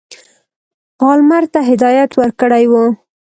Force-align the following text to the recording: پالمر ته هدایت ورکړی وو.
پالمر 0.99 1.43
ته 1.53 1.59
هدایت 1.69 2.11
ورکړی 2.15 2.65
وو. 2.71 2.85